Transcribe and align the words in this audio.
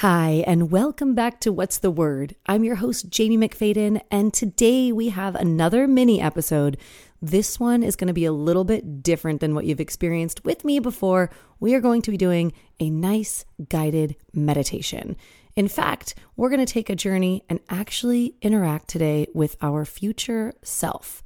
Hi, 0.00 0.44
and 0.46 0.70
welcome 0.70 1.14
back 1.14 1.40
to 1.40 1.52
What's 1.52 1.76
the 1.76 1.90
Word? 1.90 2.34
I'm 2.46 2.64
your 2.64 2.76
host, 2.76 3.10
Jamie 3.10 3.36
McFadden, 3.36 4.00
and 4.10 4.32
today 4.32 4.92
we 4.92 5.10
have 5.10 5.34
another 5.34 5.86
mini 5.86 6.22
episode. 6.22 6.78
This 7.20 7.60
one 7.60 7.82
is 7.82 7.96
going 7.96 8.08
to 8.08 8.14
be 8.14 8.24
a 8.24 8.32
little 8.32 8.64
bit 8.64 9.02
different 9.02 9.42
than 9.42 9.54
what 9.54 9.66
you've 9.66 9.78
experienced 9.78 10.42
with 10.42 10.64
me 10.64 10.78
before. 10.78 11.28
We 11.58 11.74
are 11.74 11.82
going 11.82 12.00
to 12.00 12.10
be 12.10 12.16
doing 12.16 12.54
a 12.78 12.88
nice 12.88 13.44
guided 13.68 14.16
meditation. 14.32 15.18
In 15.54 15.68
fact, 15.68 16.14
we're 16.34 16.48
going 16.48 16.64
to 16.64 16.72
take 16.72 16.88
a 16.88 16.96
journey 16.96 17.44
and 17.50 17.60
actually 17.68 18.36
interact 18.40 18.88
today 18.88 19.26
with 19.34 19.58
our 19.60 19.84
future 19.84 20.54
self. 20.62 21.22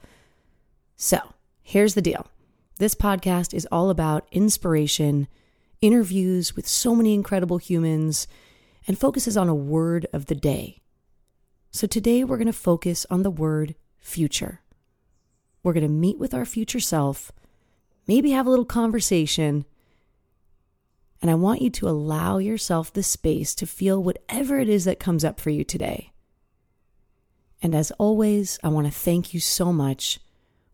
So, 0.97 1.19
here's 1.63 1.95
the 1.95 2.03
deal 2.03 2.27
this 2.81 2.97
podcast 2.97 3.55
is 3.55 3.69
all 3.71 3.89
about 3.89 4.27
inspiration, 4.33 5.29
interviews 5.81 6.57
with 6.57 6.67
so 6.67 6.97
many 6.97 7.15
incredible 7.15 7.59
humans 7.59 8.27
and 8.87 8.99
focuses 8.99 9.37
on 9.37 9.49
a 9.49 9.55
word 9.55 10.07
of 10.13 10.27
the 10.27 10.35
day. 10.35 10.83
So 11.71 11.87
today 11.87 12.25
we're 12.25 12.37
going 12.37 12.47
to 12.47 12.53
focus 12.53 13.07
on 13.11 13.23
the 13.23 13.31
word 13.31 13.75
future. 13.99 14.61
We're 15.63 15.73
going 15.73 15.87
to 15.87 15.89
meet 15.89 16.19
with 16.19 16.35
our 16.35 16.45
future 16.45 16.81
self, 16.81 17.33
maybe 18.07 18.31
have 18.31 18.47
a 18.47 18.51
little 18.51 18.65
conversation, 18.65 19.65
and 21.23 21.31
I 21.31 21.35
want 21.35 21.63
you 21.63 21.71
to 21.71 21.89
allow 21.89 22.37
yourself 22.37 22.93
the 22.93 23.03
space 23.03 23.55
to 23.55 23.67
feel 23.67 24.03
whatever 24.03 24.59
it 24.59 24.69
is 24.69 24.85
that 24.85 25.01
comes 25.01 25.25
up 25.25 25.41
for 25.41 25.49
you 25.49 25.65
today. 25.65 26.13
And 27.63 27.75
as 27.75 27.91
always, 27.93 28.59
I 28.63 28.69
want 28.69 28.87
to 28.87 28.93
thank 28.93 29.33
you 29.33 29.41
so 29.41 29.73
much 29.73 30.21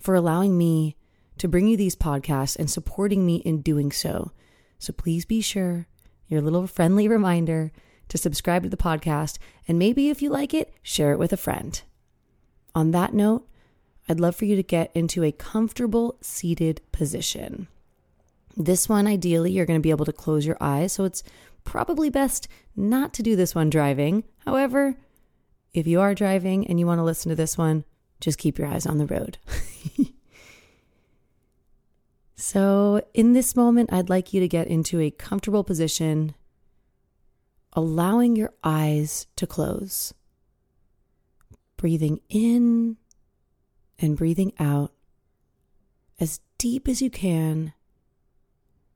for 0.00 0.16
allowing 0.16 0.58
me 0.58 0.96
to 1.38 1.46
bring 1.46 1.68
you 1.68 1.76
these 1.76 1.94
podcasts 1.94 2.58
and 2.58 2.68
supporting 2.68 3.24
me 3.24 3.36
in 3.36 3.62
doing 3.62 3.92
so. 3.92 4.32
So 4.80 4.92
please 4.92 5.24
be 5.24 5.40
sure, 5.40 5.86
your 6.26 6.40
little 6.40 6.66
friendly 6.66 7.06
reminder 7.06 7.70
to 8.10 8.18
subscribe 8.18 8.62
to 8.64 8.68
the 8.68 8.76
podcast, 8.76 9.38
and 9.66 9.78
maybe 9.78 10.10
if 10.10 10.20
you 10.20 10.30
like 10.30 10.52
it, 10.52 10.74
share 10.82 11.12
it 11.12 11.18
with 11.18 11.32
a 11.32 11.38
friend. 11.38 11.82
On 12.74 12.90
that 12.90 13.14
note, 13.14 13.48
I'd 14.08 14.20
love 14.20 14.36
for 14.36 14.44
you 14.44 14.56
to 14.56 14.62
get 14.62 14.90
into 14.94 15.24
a 15.24 15.32
comfortable 15.32 16.18
seated 16.20 16.80
position. 16.92 17.68
This 18.56 18.88
one, 18.88 19.06
ideally, 19.06 19.52
you're 19.52 19.66
going 19.66 19.78
to 19.78 19.82
be 19.82 19.90
able 19.90 20.04
to 20.04 20.12
close 20.12 20.44
your 20.44 20.56
eyes, 20.60 20.92
so 20.92 21.04
it's 21.04 21.22
probably 21.64 22.10
best 22.10 22.48
not 22.74 23.14
to 23.14 23.22
do 23.22 23.36
this 23.36 23.54
one 23.54 23.70
driving. 23.70 24.24
However, 24.44 24.96
if 25.72 25.86
you 25.86 26.00
are 26.00 26.14
driving 26.14 26.66
and 26.66 26.80
you 26.80 26.86
want 26.86 26.98
to 26.98 27.04
listen 27.04 27.30
to 27.30 27.36
this 27.36 27.56
one, 27.56 27.84
just 28.20 28.38
keep 28.38 28.58
your 28.58 28.66
eyes 28.66 28.86
on 28.86 28.98
the 28.98 29.06
road. 29.06 29.38
so, 32.34 33.00
in 33.14 33.32
this 33.32 33.54
moment, 33.54 33.92
I'd 33.92 34.10
like 34.10 34.34
you 34.34 34.40
to 34.40 34.48
get 34.48 34.66
into 34.66 35.00
a 35.00 35.10
comfortable 35.10 35.62
position 35.62 36.34
allowing 37.72 38.36
your 38.36 38.52
eyes 38.64 39.26
to 39.36 39.46
close. 39.46 40.12
Breathing 41.76 42.20
in 42.28 42.96
and 43.98 44.16
breathing 44.16 44.52
out 44.58 44.92
as 46.18 46.40
deep 46.58 46.88
as 46.88 47.00
you 47.00 47.10
can, 47.10 47.72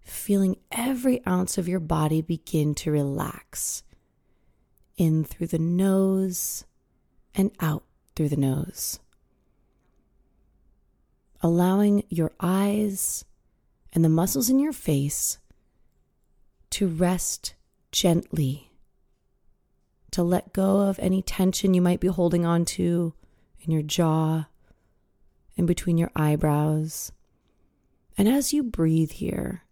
feeling 0.02 0.56
every 0.70 1.24
ounce 1.26 1.56
of 1.56 1.68
your 1.68 1.80
body 1.80 2.20
begin 2.20 2.74
to 2.74 2.90
relax 2.90 3.82
in 4.96 5.24
through 5.24 5.46
the 5.46 5.58
nose 5.58 6.64
and 7.34 7.50
out 7.60 7.84
through 8.14 8.28
the 8.28 8.36
nose. 8.36 9.00
Allowing 11.42 12.04
your 12.08 12.32
eyes 12.40 13.24
and 13.92 14.04
the 14.04 14.08
muscles 14.08 14.48
in 14.48 14.58
your 14.58 14.72
face 14.72 15.38
to 16.70 16.88
rest 16.88 17.54
gently 17.94 18.72
to 20.10 20.22
let 20.22 20.52
go 20.52 20.80
of 20.80 20.98
any 20.98 21.22
tension 21.22 21.74
you 21.74 21.80
might 21.80 22.00
be 22.00 22.08
holding 22.08 22.44
on 22.44 22.64
to 22.64 23.14
in 23.60 23.70
your 23.70 23.82
jaw 23.82 24.46
and 25.56 25.66
between 25.66 25.96
your 25.96 26.10
eyebrows. 26.16 27.12
And 28.18 28.28
as 28.28 28.52
you 28.52 28.64
breathe 28.64 29.12
here, 29.12 29.62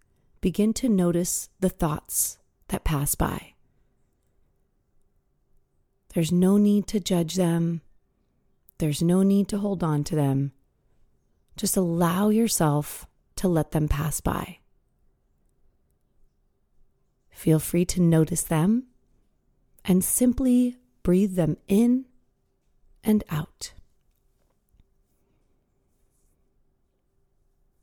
begin 0.40 0.72
to 0.74 0.88
notice 0.88 1.48
the 1.58 1.68
thoughts 1.68 2.38
that 2.68 2.84
pass 2.84 3.16
by. 3.16 3.54
There's 6.14 6.30
no 6.30 6.56
need 6.58 6.86
to 6.88 7.00
judge 7.00 7.34
them. 7.34 7.80
There's 8.78 9.02
no 9.02 9.24
need 9.24 9.48
to 9.48 9.58
hold 9.58 9.82
on 9.82 10.04
to 10.04 10.14
them. 10.14 10.52
Just 11.56 11.76
allow 11.76 12.28
yourself 12.28 13.06
to 13.36 13.48
let 13.48 13.72
them 13.72 13.88
pass 13.88 14.20
by. 14.20 14.58
Feel 17.32 17.58
free 17.58 17.84
to 17.86 18.00
notice 18.00 18.42
them 18.42 18.84
and 19.84 20.04
simply 20.04 20.76
breathe 21.02 21.34
them 21.34 21.56
in 21.66 22.04
and 23.02 23.24
out. 23.30 23.72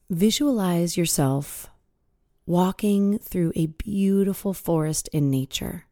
Visualize 0.09 0.95
yourself 0.97 1.69
walking 2.45 3.19
through 3.19 3.51
a 3.55 3.67
beautiful 3.67 4.53
forest 4.53 5.07
in 5.13 5.29
nature. 5.29 5.85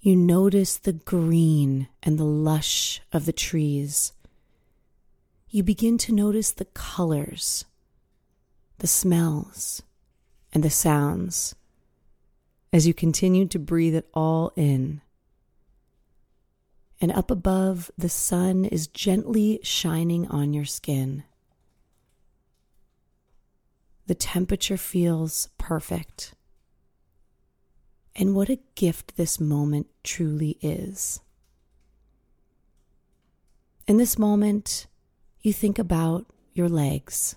You 0.00 0.16
notice 0.16 0.76
the 0.76 0.92
green 0.92 1.88
and 2.02 2.18
the 2.18 2.24
lush 2.24 3.00
of 3.12 3.26
the 3.26 3.32
trees. 3.32 4.12
You 5.48 5.62
begin 5.62 5.96
to 5.98 6.12
notice 6.12 6.50
the 6.50 6.66
colors, 6.66 7.64
the 8.78 8.86
smells, 8.86 9.82
and 10.52 10.62
the 10.62 10.70
sounds 10.70 11.54
as 12.72 12.86
you 12.86 12.94
continue 12.94 13.46
to 13.46 13.58
breathe 13.58 13.94
it 13.94 14.08
all 14.14 14.52
in. 14.56 15.00
And 17.00 17.12
up 17.12 17.30
above, 17.30 17.90
the 17.96 18.08
sun 18.08 18.64
is 18.64 18.86
gently 18.86 19.60
shining 19.62 20.26
on 20.28 20.54
your 20.54 20.64
skin. 20.64 21.24
The 24.06 24.14
temperature 24.14 24.76
feels 24.76 25.48
perfect. 25.58 26.34
And 28.14 28.34
what 28.34 28.48
a 28.48 28.60
gift 28.74 29.16
this 29.16 29.38
moment 29.38 29.88
truly 30.02 30.56
is. 30.62 31.20
In 33.86 33.98
this 33.98 34.18
moment, 34.18 34.86
you 35.40 35.52
think 35.52 35.78
about 35.78 36.26
your 36.54 36.68
legs 36.68 37.36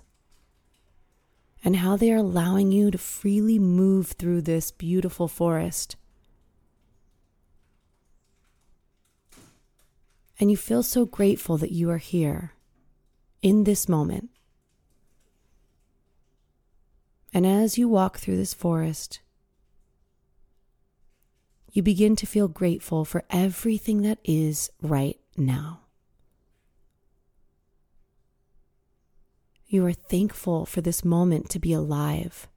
and 1.64 1.76
how 1.76 1.96
they 1.96 2.10
are 2.10 2.16
allowing 2.16 2.72
you 2.72 2.90
to 2.90 2.98
freely 2.98 3.58
move 3.58 4.08
through 4.08 4.42
this 4.42 4.70
beautiful 4.70 5.28
forest. 5.28 5.96
And 10.38 10.50
you 10.50 10.56
feel 10.56 10.82
so 10.82 11.04
grateful 11.04 11.58
that 11.58 11.72
you 11.72 11.90
are 11.90 11.98
here 11.98 12.54
in 13.42 13.64
this 13.64 13.88
moment. 13.88 14.30
And 17.32 17.46
as 17.46 17.76
you 17.76 17.88
walk 17.88 18.18
through 18.18 18.38
this 18.38 18.54
forest, 18.54 19.20
you 21.72 21.82
begin 21.82 22.16
to 22.16 22.26
feel 22.26 22.48
grateful 22.48 23.04
for 23.04 23.24
everything 23.30 24.02
that 24.02 24.18
is 24.24 24.70
right 24.82 25.18
now. 25.36 25.80
You 29.72 29.86
are 29.86 29.92
thankful 29.92 30.66
for 30.66 30.80
this 30.80 31.04
moment 31.04 31.48
to 31.50 31.60
be 31.60 31.72
alive. 31.72 32.48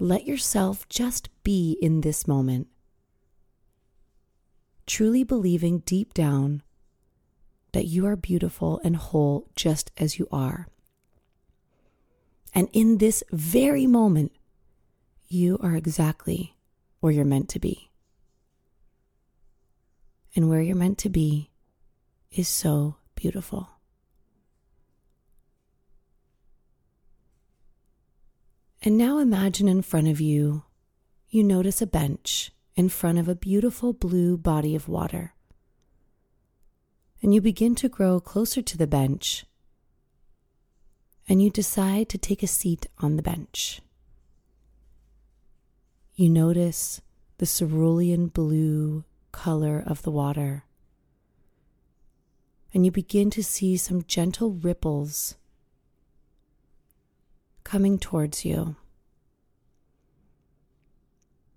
Let 0.00 0.26
yourself 0.26 0.88
just 0.88 1.28
be 1.44 1.78
in 1.80 2.00
this 2.00 2.26
moment, 2.26 2.66
truly 4.88 5.22
believing 5.22 5.78
deep 5.86 6.12
down 6.12 6.64
that 7.70 7.84
you 7.84 8.04
are 8.04 8.16
beautiful 8.16 8.80
and 8.82 8.96
whole 8.96 9.48
just 9.54 9.92
as 9.96 10.18
you 10.18 10.26
are. 10.32 10.66
And 12.52 12.68
in 12.72 12.98
this 12.98 13.22
very 13.30 13.86
moment, 13.86 14.32
you 15.28 15.56
are 15.62 15.76
exactly 15.76 16.56
where 16.98 17.12
you're 17.12 17.24
meant 17.24 17.48
to 17.50 17.60
be. 17.60 17.92
And 20.34 20.50
where 20.50 20.60
you're 20.60 20.74
meant 20.74 20.98
to 20.98 21.08
be 21.08 21.52
is 22.32 22.48
so 22.48 22.96
beautiful. 23.14 23.68
And 28.82 28.96
now 28.96 29.18
imagine 29.18 29.68
in 29.68 29.82
front 29.82 30.08
of 30.08 30.22
you, 30.22 30.64
you 31.28 31.44
notice 31.44 31.82
a 31.82 31.86
bench 31.86 32.50
in 32.74 32.88
front 32.88 33.18
of 33.18 33.28
a 33.28 33.34
beautiful 33.34 33.92
blue 33.92 34.38
body 34.38 34.74
of 34.74 34.88
water. 34.88 35.34
And 37.20 37.34
you 37.34 37.42
begin 37.42 37.74
to 37.74 37.90
grow 37.90 38.20
closer 38.20 38.62
to 38.62 38.78
the 38.78 38.86
bench, 38.86 39.44
and 41.28 41.42
you 41.42 41.50
decide 41.50 42.08
to 42.08 42.18
take 42.18 42.42
a 42.42 42.46
seat 42.46 42.86
on 42.98 43.16
the 43.16 43.22
bench. 43.22 43.82
You 46.14 46.30
notice 46.30 47.02
the 47.36 47.46
cerulean 47.46 48.28
blue 48.28 49.04
color 49.30 49.84
of 49.86 50.02
the 50.02 50.10
water, 50.10 50.64
and 52.72 52.86
you 52.86 52.90
begin 52.90 53.28
to 53.30 53.44
see 53.44 53.76
some 53.76 54.04
gentle 54.04 54.52
ripples 54.52 55.36
coming 57.70 58.00
towards 58.00 58.44
you. 58.44 58.74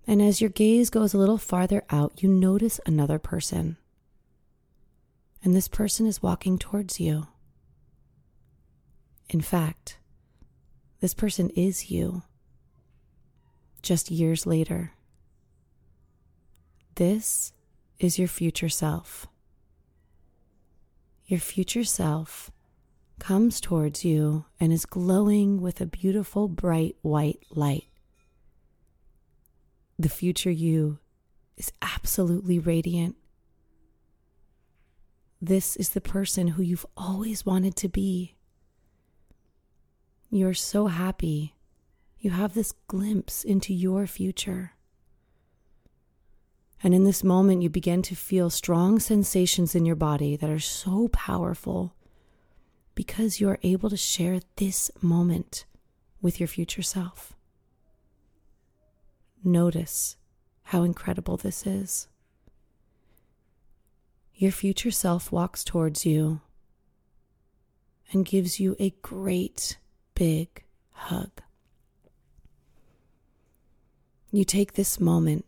And 0.06 0.22
as 0.22 0.40
your 0.40 0.50
gaze 0.50 0.88
goes 0.88 1.12
a 1.12 1.18
little 1.18 1.38
farther 1.38 1.82
out, 1.90 2.22
you 2.22 2.28
notice 2.28 2.78
another 2.86 3.18
person. 3.18 3.78
And 5.42 5.56
this 5.56 5.66
person 5.66 6.06
is 6.06 6.22
walking 6.22 6.56
towards 6.56 7.00
you. 7.00 7.26
In 9.28 9.40
fact, 9.40 9.98
this 11.00 11.14
person 11.14 11.50
is 11.50 11.90
you, 11.90 12.22
just 13.82 14.08
years 14.08 14.46
later. 14.46 14.92
This 16.94 17.52
is 17.98 18.20
your 18.20 18.28
future 18.28 18.68
self. 18.68 19.26
Your 21.26 21.40
future 21.40 21.82
self 21.82 22.52
comes 23.18 23.60
towards 23.60 24.04
you 24.04 24.44
and 24.58 24.72
is 24.72 24.86
glowing 24.86 25.60
with 25.60 25.80
a 25.80 25.86
beautiful, 25.86 26.48
bright 26.48 26.96
white 27.02 27.40
light. 27.50 27.88
The 29.98 30.08
future 30.08 30.50
you 30.50 30.98
is 31.56 31.72
absolutely 31.80 32.58
radiant. 32.58 33.16
This 35.40 35.76
is 35.76 35.90
the 35.90 36.00
person 36.00 36.48
who 36.48 36.62
you've 36.62 36.86
always 36.96 37.46
wanted 37.46 37.76
to 37.76 37.88
be. 37.88 38.34
You're 40.30 40.54
so 40.54 40.86
happy. 40.86 41.54
You 42.18 42.30
have 42.30 42.54
this 42.54 42.72
glimpse 42.88 43.44
into 43.44 43.72
your 43.72 44.06
future. 44.06 44.72
And 46.82 46.92
in 46.94 47.04
this 47.04 47.22
moment, 47.22 47.62
you 47.62 47.70
begin 47.70 48.02
to 48.02 48.14
feel 48.16 48.50
strong 48.50 48.98
sensations 48.98 49.74
in 49.74 49.86
your 49.86 49.96
body 49.96 50.36
that 50.36 50.50
are 50.50 50.58
so 50.58 51.08
powerful 51.08 51.94
because 52.94 53.40
you 53.40 53.48
are 53.48 53.58
able 53.62 53.90
to 53.90 53.96
share 53.96 54.40
this 54.56 54.90
moment 55.02 55.64
with 56.20 56.40
your 56.40 56.46
future 56.46 56.82
self. 56.82 57.34
Notice 59.42 60.16
how 60.64 60.82
incredible 60.82 61.36
this 61.36 61.66
is. 61.66 62.08
Your 64.34 64.52
future 64.52 64.90
self 64.90 65.30
walks 65.30 65.62
towards 65.62 66.06
you 66.06 66.40
and 68.12 68.24
gives 68.24 68.58
you 68.58 68.76
a 68.78 68.90
great 69.02 69.78
big 70.14 70.64
hug. 70.90 71.30
You 74.30 74.44
take 74.44 74.72
this 74.72 74.98
moment 74.98 75.44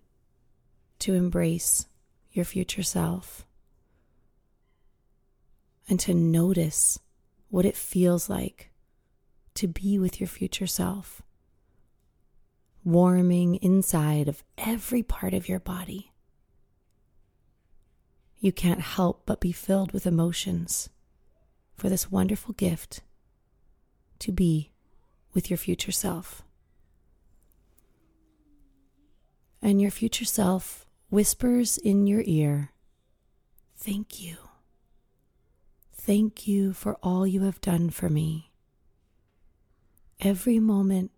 to 1.01 1.15
embrace 1.15 1.87
your 2.33 2.45
future 2.45 2.83
self 2.83 3.47
and 5.89 5.99
to 6.01 6.15
notice 6.15 6.99
what 7.49 7.65
it 7.65 7.77
feels 7.77 8.29
like 8.29 8.71
to 9.55 9.69
be 9.69 9.99
with 9.99 10.21
your 10.21 10.29
future 10.29 10.67
self, 10.67 11.23
warming 12.85 13.57
inside 13.57 14.29
of 14.29 14.45
every 14.59 15.03
part 15.03 15.35
of 15.35 15.49
your 15.49 15.61
body. 15.61 16.13
You 18.39 18.53
can't 18.53 18.81
help 18.81 19.23
but 19.27 19.41
be 19.41 19.53
filled 19.53 19.93
with 19.93 20.07
emotions 20.07 20.91
for 21.75 21.89
this 21.89 22.11
wonderful 22.11 22.55
gift 22.55 23.03
to 24.21 24.33
be 24.33 24.73
with 25.33 25.51
your 25.51 25.57
future 25.57 25.93
self. 25.93 26.43
And 29.63 29.81
your 29.81 29.91
future 29.91 30.25
self 30.25 30.87
whispers 31.09 31.79
in 31.79 32.07
your 32.07 32.23
ear, 32.25 32.73
Thank 33.79 34.21
you. 34.21 34.46
Thank 36.07 36.47
you 36.47 36.73
for 36.73 36.97
all 37.03 37.27
you 37.27 37.43
have 37.43 37.61
done 37.61 37.91
for 37.91 38.09
me. 38.09 38.53
Every 40.21 40.61
moment 40.61 41.11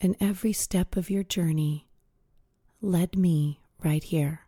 and 0.00 0.14
every 0.20 0.52
step 0.52 0.96
of 0.96 1.10
your 1.10 1.24
journey 1.24 1.88
led 2.80 3.16
me 3.16 3.58
right 3.82 4.04
here. 4.04 4.42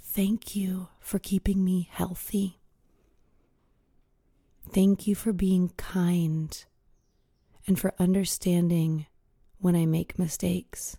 Thank 0.00 0.56
you 0.56 0.88
for 0.98 1.20
keeping 1.20 1.64
me 1.64 1.90
healthy. 1.92 2.58
Thank 4.68 5.06
you 5.06 5.14
for 5.14 5.32
being 5.32 5.68
kind 5.76 6.64
and 7.68 7.78
for 7.78 7.94
understanding 8.00 9.06
when 9.58 9.76
I 9.76 9.86
make 9.86 10.18
mistakes. 10.18 10.96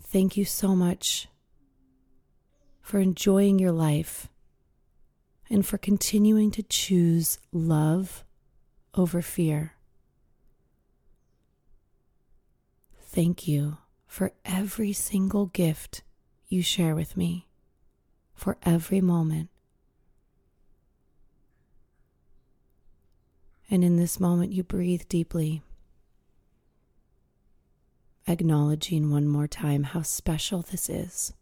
Thank 0.00 0.36
you 0.36 0.44
so 0.44 0.76
much 0.76 1.26
for 2.80 3.00
enjoying 3.00 3.58
your 3.58 3.72
life 3.72 4.28
and 5.48 5.64
for 5.64 5.78
continuing 5.78 6.50
to 6.50 6.62
choose 6.62 7.38
love 7.52 8.24
over 8.94 9.22
fear. 9.22 9.74
Thank 13.00 13.46
you 13.46 13.78
for 14.06 14.32
every 14.44 14.92
single 14.92 15.46
gift 15.46 16.02
you 16.48 16.62
share 16.62 16.94
with 16.94 17.16
me, 17.16 17.48
for 18.34 18.56
every 18.62 19.00
moment. 19.00 19.48
And 23.70 23.82
in 23.84 23.96
this 23.96 24.20
moment, 24.20 24.52
you 24.52 24.62
breathe 24.62 25.02
deeply 25.08 25.62
acknowledging 28.26 29.10
one 29.10 29.26
more 29.26 29.46
time 29.46 29.84
how 29.84 30.02
special 30.02 30.62
this 30.62 30.88
is 30.88 31.32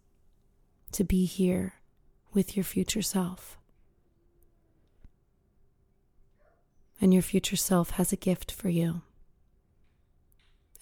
to 0.92 1.04
be 1.04 1.24
here 1.24 1.74
with 2.32 2.56
your 2.56 2.64
future 2.64 3.02
self. 3.02 3.58
And 7.00 7.12
your 7.12 7.22
future 7.22 7.56
self 7.56 7.90
has 7.90 8.12
a 8.12 8.16
gift 8.16 8.50
for 8.50 8.68
you, 8.68 9.02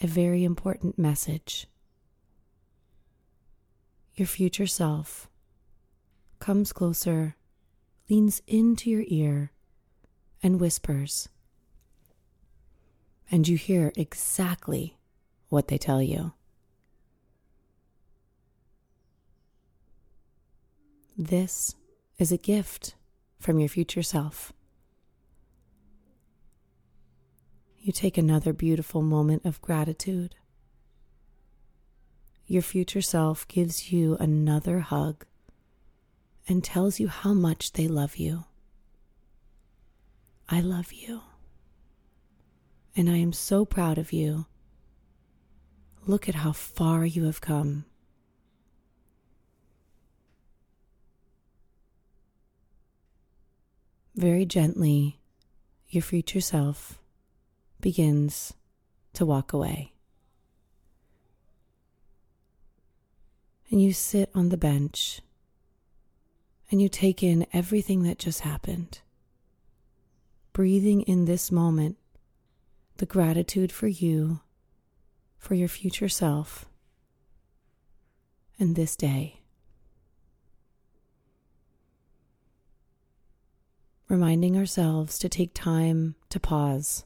a 0.00 0.06
very 0.06 0.44
important 0.44 0.98
message. 0.98 1.66
Your 4.14 4.26
future 4.26 4.66
self 4.66 5.28
comes 6.38 6.72
closer, 6.72 7.36
leans 8.10 8.42
into 8.46 8.90
your 8.90 9.04
ear, 9.06 9.52
and 10.42 10.60
whispers. 10.60 11.28
And 13.30 13.48
you 13.48 13.56
hear 13.56 13.92
exactly 13.96 14.98
what 15.48 15.68
they 15.68 15.78
tell 15.78 16.02
you. 16.02 16.32
This 21.16 21.74
is 22.18 22.32
a 22.32 22.36
gift 22.36 22.94
from 23.38 23.58
your 23.58 23.68
future 23.68 24.02
self. 24.02 24.52
You 27.82 27.92
take 27.92 28.16
another 28.16 28.52
beautiful 28.52 29.02
moment 29.02 29.44
of 29.44 29.60
gratitude. 29.60 30.36
Your 32.46 32.62
future 32.62 33.02
self 33.02 33.46
gives 33.48 33.92
you 33.92 34.16
another 34.18 34.80
hug 34.80 35.26
and 36.48 36.62
tells 36.62 36.98
you 36.98 37.08
how 37.08 37.34
much 37.34 37.72
they 37.72 37.88
love 37.88 38.16
you. 38.16 38.44
I 40.48 40.60
love 40.60 40.92
you. 40.92 41.22
And 42.96 43.10
I 43.10 43.16
am 43.16 43.32
so 43.32 43.64
proud 43.64 43.98
of 43.98 44.12
you 44.12 44.46
Look 46.04 46.28
at 46.28 46.34
how 46.34 46.50
far 46.50 47.06
you 47.06 47.24
have 47.24 47.40
come. 47.40 47.84
Very 54.16 54.44
gently, 54.44 55.20
your 55.88 56.02
future 56.02 56.40
self 56.40 56.98
begins 57.82 58.54
to 59.12 59.26
walk 59.26 59.52
away. 59.52 59.92
And 63.70 63.82
you 63.82 63.92
sit 63.92 64.30
on 64.34 64.48
the 64.48 64.56
bench 64.56 65.20
and 66.70 66.80
you 66.80 66.88
take 66.88 67.22
in 67.22 67.46
everything 67.52 68.02
that 68.04 68.18
just 68.18 68.40
happened, 68.40 69.00
breathing 70.54 71.02
in 71.02 71.26
this 71.26 71.52
moment 71.52 71.98
the 72.96 73.06
gratitude 73.06 73.72
for 73.72 73.88
you 73.88 74.40
for 75.36 75.54
your 75.54 75.68
future 75.68 76.08
self 76.08 76.66
and 78.58 78.76
this 78.76 78.94
day. 78.94 79.40
Reminding 84.08 84.56
ourselves 84.56 85.18
to 85.18 85.28
take 85.28 85.52
time 85.54 86.14
to 86.28 86.38
pause, 86.38 87.04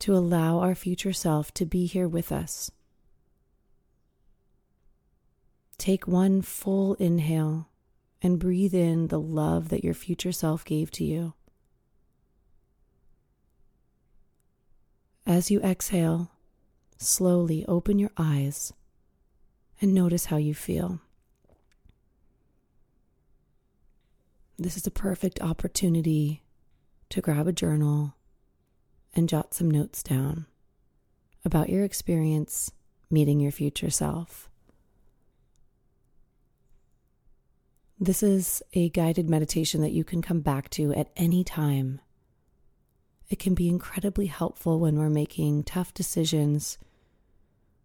to 0.00 0.14
allow 0.14 0.58
our 0.58 0.74
future 0.74 1.12
self 1.12 1.52
to 1.54 1.64
be 1.64 1.86
here 1.86 2.08
with 2.08 2.32
us. 2.32 2.70
Take 5.78 6.06
one 6.06 6.42
full 6.42 6.94
inhale 6.94 7.68
and 8.22 8.38
breathe 8.38 8.74
in 8.74 9.08
the 9.08 9.20
love 9.20 9.68
that 9.68 9.84
your 9.84 9.94
future 9.94 10.32
self 10.32 10.64
gave 10.64 10.90
to 10.92 11.04
you. 11.04 11.34
As 15.26 15.50
you 15.50 15.60
exhale, 15.60 16.30
slowly 16.96 17.64
open 17.66 17.98
your 17.98 18.12
eyes 18.16 18.72
and 19.80 19.94
notice 19.94 20.26
how 20.26 20.36
you 20.36 20.54
feel. 20.54 21.00
This 24.58 24.76
is 24.76 24.86
a 24.86 24.90
perfect 24.90 25.40
opportunity 25.42 26.42
to 27.10 27.20
grab 27.20 27.46
a 27.46 27.52
journal 27.52 28.14
and 29.14 29.28
jot 29.28 29.54
some 29.54 29.70
notes 29.70 30.02
down 30.02 30.46
about 31.44 31.68
your 31.68 31.84
experience 31.84 32.70
meeting 33.10 33.40
your 33.40 33.52
future 33.52 33.90
self. 33.90 34.48
This 37.98 38.22
is 38.22 38.62
a 38.72 38.88
guided 38.90 39.30
meditation 39.30 39.80
that 39.82 39.92
you 39.92 40.04
can 40.04 40.20
come 40.20 40.40
back 40.40 40.68
to 40.70 40.92
at 40.94 41.10
any 41.16 41.44
time. 41.44 42.00
It 43.28 43.38
can 43.38 43.54
be 43.54 43.68
incredibly 43.68 44.26
helpful 44.26 44.80
when 44.80 44.98
we're 44.98 45.08
making 45.08 45.64
tough 45.64 45.94
decisions 45.94 46.76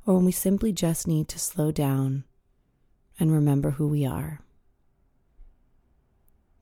or 0.05 0.15
when 0.15 0.25
we 0.25 0.31
simply 0.31 0.74
just 0.74 1.07
need 1.07 1.27
to 1.29 1.39
slow 1.39 1.71
down 1.71 2.24
and 3.19 3.31
remember 3.31 3.71
who 3.71 3.88
we 3.88 4.05
are. 4.05 4.41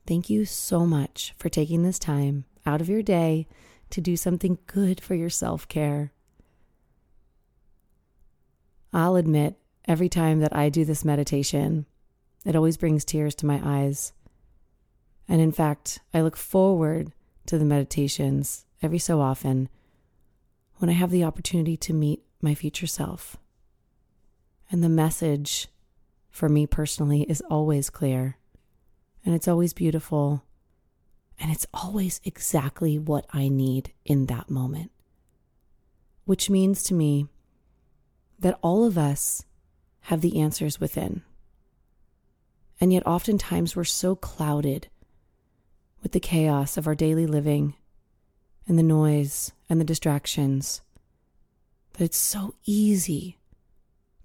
Thank 0.06 0.30
you 0.30 0.44
so 0.44 0.86
much 0.86 1.34
for 1.38 1.48
taking 1.48 1.82
this 1.82 1.98
time 1.98 2.44
out 2.64 2.80
of 2.80 2.88
your 2.88 3.02
day 3.02 3.46
to 3.90 4.00
do 4.00 4.16
something 4.16 4.58
good 4.66 5.00
for 5.00 5.14
your 5.14 5.30
self 5.30 5.66
care. 5.68 6.12
I'll 8.92 9.16
admit, 9.16 9.56
every 9.86 10.08
time 10.08 10.40
that 10.40 10.54
I 10.54 10.68
do 10.68 10.84
this 10.84 11.04
meditation, 11.04 11.86
it 12.44 12.56
always 12.56 12.76
brings 12.76 13.04
tears 13.04 13.34
to 13.36 13.46
my 13.46 13.60
eyes. 13.62 14.12
And 15.28 15.40
in 15.40 15.52
fact, 15.52 16.00
I 16.14 16.22
look 16.22 16.36
forward 16.36 17.12
to 17.46 17.58
the 17.58 17.64
meditations 17.64 18.64
every 18.82 18.98
so 18.98 19.20
often 19.20 19.68
when 20.76 20.88
I 20.88 20.94
have 20.94 21.10
the 21.10 21.24
opportunity 21.24 21.76
to 21.76 21.92
meet 21.92 22.22
my 22.40 22.54
future 22.54 22.86
self. 22.86 23.36
And 24.70 24.82
the 24.82 24.88
message 24.88 25.68
for 26.30 26.48
me 26.48 26.66
personally 26.66 27.22
is 27.22 27.42
always 27.50 27.90
clear, 27.90 28.36
and 29.24 29.34
it's 29.34 29.48
always 29.48 29.72
beautiful, 29.72 30.44
and 31.40 31.50
it's 31.50 31.66
always 31.72 32.20
exactly 32.24 32.98
what 32.98 33.26
I 33.32 33.48
need 33.48 33.92
in 34.04 34.26
that 34.26 34.50
moment. 34.50 34.90
Which 36.24 36.50
means 36.50 36.82
to 36.84 36.94
me 36.94 37.26
that 38.38 38.58
all 38.62 38.84
of 38.84 38.98
us 38.98 39.44
have 40.02 40.20
the 40.20 40.40
answers 40.40 40.80
within. 40.80 41.22
And 42.80 42.92
yet, 42.92 43.06
oftentimes, 43.06 43.74
we're 43.74 43.84
so 43.84 44.14
clouded 44.14 44.88
with 46.02 46.12
the 46.12 46.20
chaos 46.20 46.76
of 46.76 46.86
our 46.86 46.94
daily 46.94 47.26
living 47.26 47.74
and 48.66 48.78
the 48.78 48.84
noise 48.84 49.52
and 49.68 49.80
the 49.80 49.84
distractions 49.84 50.80
that 51.92 52.04
it's 52.04 52.16
so 52.16 52.54
easy 52.64 53.38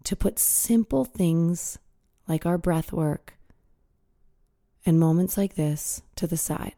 to 0.03 0.15
put 0.15 0.37
simple 0.37 1.05
things 1.05 1.79
like 2.27 2.45
our 2.45 2.57
breath 2.57 2.91
work 2.91 3.33
and 4.85 4.99
moments 4.99 5.37
like 5.37 5.55
this 5.55 6.01
to 6.15 6.27
the 6.27 6.37
side. 6.37 6.75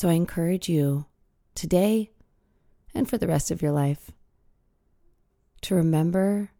So 0.00 0.08
I 0.08 0.14
encourage 0.14 0.66
you 0.66 1.04
today 1.54 2.08
and 2.94 3.06
for 3.06 3.18
the 3.18 3.26
rest 3.26 3.50
of 3.50 3.60
your 3.60 3.72
life 3.72 4.10
to 5.60 5.74
remember 5.74 6.52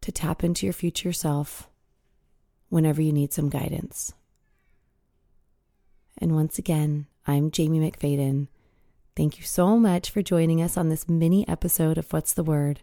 to 0.00 0.10
tap 0.10 0.42
into 0.42 0.64
your 0.64 0.72
future 0.72 1.12
self 1.12 1.68
whenever 2.70 3.02
you 3.02 3.12
need 3.12 3.34
some 3.34 3.50
guidance. 3.50 4.14
And 6.16 6.34
once 6.34 6.58
again, 6.58 7.08
I'm 7.26 7.50
Jamie 7.50 7.78
McFadden. 7.78 8.48
Thank 9.14 9.38
you 9.38 9.44
so 9.44 9.76
much 9.76 10.08
for 10.08 10.22
joining 10.22 10.62
us 10.62 10.78
on 10.78 10.88
this 10.88 11.10
mini 11.10 11.46
episode 11.46 11.98
of 11.98 12.10
What's 12.10 12.32
the 12.32 12.42
Word. 12.42 12.80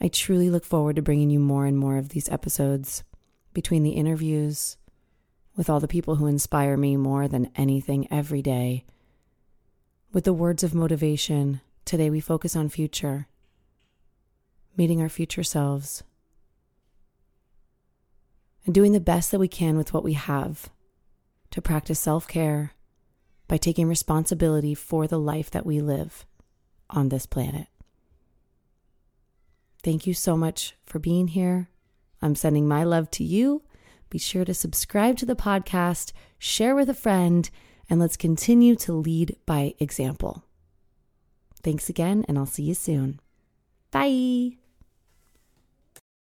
I 0.00 0.08
truly 0.08 0.48
look 0.48 0.64
forward 0.64 0.96
to 0.96 1.02
bringing 1.02 1.28
you 1.28 1.40
more 1.40 1.66
and 1.66 1.76
more 1.76 1.98
of 1.98 2.08
these 2.08 2.30
episodes 2.30 3.04
between 3.52 3.82
the 3.82 3.90
interviews 3.90 4.78
with 5.58 5.68
all 5.68 5.80
the 5.80 5.88
people 5.88 6.14
who 6.14 6.28
inspire 6.28 6.76
me 6.76 6.96
more 6.96 7.26
than 7.26 7.50
anything 7.56 8.06
every 8.12 8.40
day. 8.40 8.84
With 10.12 10.22
the 10.22 10.32
words 10.32 10.62
of 10.62 10.72
motivation, 10.72 11.60
today 11.84 12.10
we 12.10 12.20
focus 12.20 12.54
on 12.54 12.68
future, 12.68 13.26
meeting 14.76 15.02
our 15.02 15.08
future 15.08 15.42
selves, 15.42 16.04
and 18.64 18.72
doing 18.72 18.92
the 18.92 19.00
best 19.00 19.32
that 19.32 19.40
we 19.40 19.48
can 19.48 19.76
with 19.76 19.92
what 19.92 20.04
we 20.04 20.12
have 20.12 20.70
to 21.50 21.60
practice 21.60 21.98
self 21.98 22.28
care 22.28 22.74
by 23.48 23.56
taking 23.56 23.88
responsibility 23.88 24.76
for 24.76 25.08
the 25.08 25.18
life 25.18 25.50
that 25.50 25.66
we 25.66 25.80
live 25.80 26.24
on 26.88 27.08
this 27.08 27.26
planet. 27.26 27.66
Thank 29.82 30.06
you 30.06 30.14
so 30.14 30.36
much 30.36 30.76
for 30.86 31.00
being 31.00 31.28
here. 31.28 31.68
I'm 32.22 32.36
sending 32.36 32.68
my 32.68 32.84
love 32.84 33.10
to 33.12 33.24
you. 33.24 33.62
Be 34.10 34.18
sure 34.18 34.44
to 34.44 34.54
subscribe 34.54 35.16
to 35.18 35.26
the 35.26 35.36
podcast, 35.36 36.12
share 36.38 36.74
with 36.74 36.88
a 36.88 36.94
friend, 36.94 37.48
and 37.90 38.00
let's 38.00 38.16
continue 38.16 38.76
to 38.76 38.92
lead 38.92 39.36
by 39.46 39.74
example. 39.78 40.44
Thanks 41.62 41.88
again, 41.88 42.24
and 42.28 42.38
I'll 42.38 42.46
see 42.46 42.64
you 42.64 42.74
soon. 42.74 43.20
Bye. 43.90 44.57